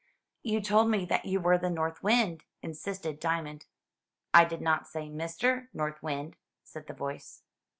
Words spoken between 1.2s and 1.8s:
you were the